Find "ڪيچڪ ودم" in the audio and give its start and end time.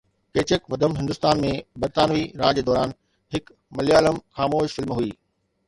0.35-0.95